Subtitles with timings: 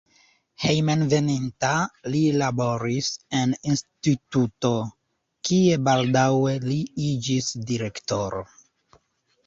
[0.61, 1.73] Hejmenveninta
[2.13, 3.11] li laboris
[3.41, 4.75] en instituto,
[5.51, 8.47] kie baldaŭe li iĝis direktoro.